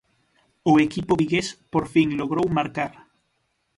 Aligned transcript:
O 0.71 0.73
equipo 0.85 1.13
vigués 1.21 1.47
por 1.73 1.85
fin 1.93 2.07
logrou 2.19 2.47
marcar. 2.57 2.93